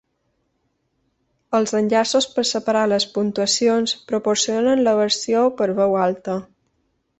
[1.57, 6.43] Els enllaços per separar les puntuacions proporcionen la versió per veu alta.